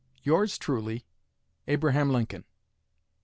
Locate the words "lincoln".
2.09-2.43